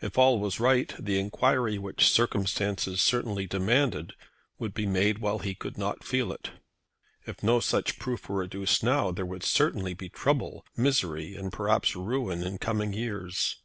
[0.00, 4.12] If all was right the enquiry which circumstances certainly demanded
[4.56, 6.50] would be made while he could not feel it.
[7.26, 11.96] If no such proof were adduced now there would certainly be trouble, misery, and perhaps
[11.96, 13.56] ruin in coming years.